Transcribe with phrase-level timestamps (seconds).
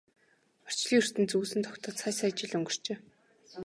[0.67, 2.95] Орчлон ертөнц үүсэн тогтоод сая сая жил өнгөрчээ.